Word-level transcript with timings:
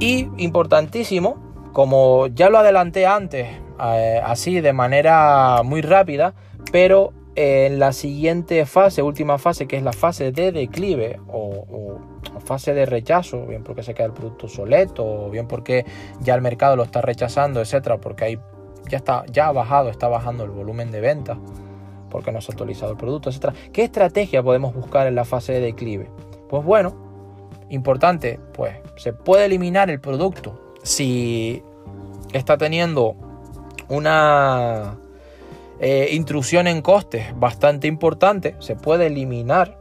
Y 0.00 0.30
importantísimo, 0.36 1.70
como 1.72 2.28
ya 2.28 2.50
lo 2.50 2.58
adelanté 2.58 3.06
antes, 3.06 3.48
eh, 3.80 4.20
así 4.24 4.60
de 4.60 4.72
manera 4.72 5.62
muy 5.64 5.82
rápida, 5.82 6.34
pero 6.70 7.12
en 7.34 7.78
la 7.78 7.92
siguiente 7.92 8.64
fase, 8.66 9.02
última 9.02 9.38
fase, 9.38 9.66
que 9.66 9.76
es 9.76 9.82
la 9.82 9.92
fase 9.92 10.32
de 10.32 10.52
declive 10.52 11.20
o, 11.28 11.98
fase 12.44 12.74
de 12.74 12.86
rechazo, 12.86 13.44
bien 13.46 13.62
porque 13.62 13.82
se 13.82 13.92
queda 13.92 14.06
el 14.06 14.12
producto 14.12 14.46
obsoleto, 14.46 15.04
o 15.04 15.30
bien 15.30 15.46
porque 15.46 15.84
ya 16.20 16.34
el 16.34 16.40
mercado 16.40 16.76
lo 16.76 16.82
está 16.82 17.02
rechazando, 17.02 17.60
etcétera, 17.60 17.98
porque 17.98 18.24
ahí 18.24 18.38
ya 18.88 18.96
está, 18.96 19.24
ya 19.30 19.48
ha 19.48 19.52
bajado, 19.52 19.90
está 19.90 20.08
bajando 20.08 20.44
el 20.44 20.50
volumen 20.50 20.90
de 20.90 21.00
venta, 21.00 21.38
porque 22.08 22.32
no 22.32 22.40
se 22.40 22.50
ha 22.50 22.54
actualizado 22.54 22.92
el 22.92 22.98
producto, 22.98 23.28
etcétera. 23.28 23.52
¿Qué 23.72 23.84
estrategia 23.84 24.42
podemos 24.42 24.74
buscar 24.74 25.06
en 25.06 25.14
la 25.14 25.24
fase 25.24 25.52
de 25.52 25.60
declive? 25.60 26.10
Pues 26.48 26.64
bueno, 26.64 27.07
importante, 27.70 28.40
pues 28.54 28.76
se 28.96 29.12
puede 29.12 29.46
eliminar 29.46 29.90
el 29.90 30.00
producto 30.00 30.68
si 30.82 31.62
está 32.32 32.56
teniendo 32.56 33.16
una 33.88 34.98
eh, 35.80 36.08
intrusión 36.12 36.66
en 36.66 36.82
costes 36.82 37.38
bastante 37.38 37.86
importante, 37.86 38.56
se 38.58 38.76
puede 38.76 39.06
eliminar. 39.06 39.78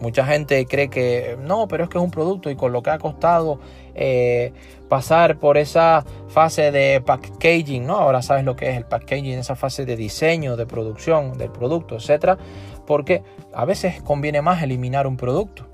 Mucha 0.00 0.24
gente 0.24 0.64
cree 0.66 0.88
que 0.88 1.36
no, 1.40 1.66
pero 1.66 1.84
es 1.84 1.90
que 1.90 1.98
es 1.98 2.04
un 2.04 2.12
producto 2.12 2.50
y 2.50 2.56
con 2.56 2.72
lo 2.72 2.82
que 2.82 2.90
ha 2.90 2.98
costado 2.98 3.58
eh, 3.94 4.52
pasar 4.88 5.38
por 5.38 5.58
esa 5.58 6.04
fase 6.28 6.70
de 6.70 7.00
packaging, 7.00 7.84
¿no? 7.84 7.96
Ahora 7.96 8.22
sabes 8.22 8.44
lo 8.44 8.54
que 8.54 8.70
es 8.70 8.76
el 8.76 8.84
packaging, 8.84 9.38
esa 9.38 9.56
fase 9.56 9.84
de 9.84 9.96
diseño, 9.96 10.56
de 10.56 10.66
producción 10.66 11.36
del 11.36 11.50
producto, 11.50 11.96
etcétera, 11.96 12.38
porque 12.86 13.24
a 13.52 13.64
veces 13.64 14.00
conviene 14.02 14.40
más 14.40 14.62
eliminar 14.62 15.08
un 15.08 15.16
producto. 15.16 15.66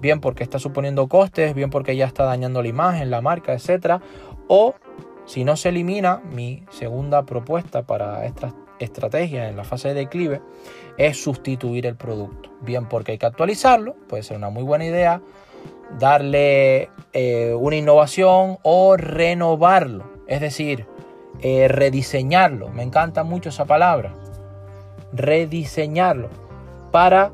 Bien 0.00 0.20
porque 0.20 0.42
está 0.42 0.58
suponiendo 0.58 1.08
costes, 1.08 1.54
bien 1.54 1.70
porque 1.70 1.96
ya 1.96 2.06
está 2.06 2.24
dañando 2.24 2.62
la 2.62 2.68
imagen, 2.68 3.10
la 3.10 3.20
marca, 3.20 3.52
etcétera, 3.52 4.00
o 4.46 4.74
si 5.26 5.44
no 5.44 5.56
se 5.56 5.68
elimina, 5.68 6.22
mi 6.32 6.64
segunda 6.70 7.24
propuesta 7.24 7.82
para 7.82 8.24
esta 8.24 8.54
estrategia 8.78 9.48
en 9.48 9.56
la 9.56 9.64
fase 9.64 9.88
de 9.88 9.94
declive 9.94 10.40
es 10.96 11.22
sustituir 11.22 11.86
el 11.86 11.96
producto. 11.96 12.50
Bien 12.60 12.88
porque 12.88 13.12
hay 13.12 13.18
que 13.18 13.26
actualizarlo, 13.26 13.94
puede 14.08 14.22
ser 14.22 14.36
una 14.36 14.50
muy 14.50 14.62
buena 14.62 14.86
idea, 14.86 15.20
darle 15.98 16.90
eh, 17.12 17.54
una 17.58 17.76
innovación 17.76 18.58
o 18.62 18.96
renovarlo, 18.96 20.04
es 20.26 20.40
decir, 20.40 20.86
eh, 21.40 21.68
rediseñarlo. 21.68 22.68
Me 22.70 22.82
encanta 22.82 23.22
mucho 23.22 23.50
esa 23.50 23.64
palabra, 23.64 24.14
rediseñarlo, 25.12 26.28
para 26.90 27.32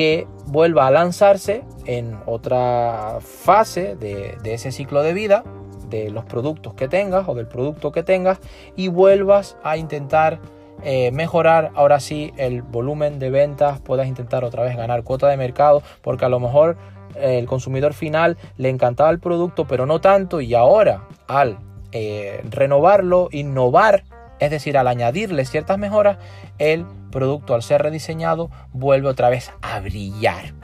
que 0.00 0.26
vuelva 0.46 0.86
a 0.86 0.90
lanzarse 0.90 1.62
en 1.84 2.16
otra 2.24 3.18
fase 3.20 3.96
de 3.96 4.38
ese 4.44 4.72
ciclo 4.72 5.02
de 5.02 5.12
vida 5.12 5.44
de 5.90 6.08
los 6.08 6.24
productos 6.24 6.72
que 6.72 6.88
tengas 6.88 7.28
o 7.28 7.34
del 7.34 7.46
producto 7.46 7.92
que 7.92 8.02
tengas 8.02 8.40
y 8.76 8.88
vuelvas 8.88 9.58
a 9.62 9.76
intentar 9.76 10.40
eh, 10.84 11.10
mejorar 11.12 11.72
ahora 11.74 12.00
sí 12.00 12.32
el 12.38 12.62
volumen 12.62 13.18
de 13.18 13.28
ventas, 13.28 13.78
puedas 13.80 14.06
intentar 14.06 14.42
otra 14.42 14.62
vez 14.62 14.74
ganar 14.74 15.02
cuota 15.02 15.28
de 15.28 15.36
mercado, 15.36 15.82
porque 16.00 16.24
a 16.24 16.30
lo 16.30 16.40
mejor 16.40 16.78
eh, 17.16 17.38
el 17.38 17.44
consumidor 17.44 17.92
final 17.92 18.38
le 18.56 18.70
encantaba 18.70 19.10
el 19.10 19.18
producto, 19.18 19.66
pero 19.66 19.84
no 19.84 20.00
tanto, 20.00 20.40
y 20.40 20.54
ahora 20.54 21.08
al 21.28 21.58
eh, 21.92 22.42
renovarlo, 22.48 23.28
innovar, 23.32 24.04
es 24.38 24.50
decir, 24.50 24.78
al 24.78 24.88
añadirle 24.88 25.44
ciertas 25.44 25.76
mejoras, 25.76 26.16
el 26.56 26.86
producto 27.10 27.54
al 27.54 27.62
ser 27.62 27.82
rediseñado 27.82 28.50
vuelve 28.72 29.08
otra 29.08 29.28
vez 29.28 29.52
a 29.62 29.80
brillar, 29.80 30.54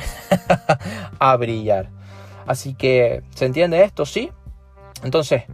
a 1.19 1.36
brillar. 1.36 1.91
Así 2.47 2.75
que, 2.75 3.22
¿se 3.34 3.47
entiende 3.47 3.83
esto? 3.83 4.06
Sí, 4.06 4.30
entonces, 5.03 5.44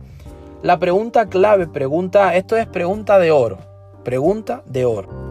la 0.62 0.78
pregunta 0.78 1.26
clave, 1.26 1.66
pregunta, 1.66 2.36
esto 2.36 2.56
es 2.56 2.66
pregunta 2.66 3.18
de 3.18 3.30
oro, 3.30 3.58
pregunta 4.04 4.62
de 4.66 4.84
oro. 4.84 5.21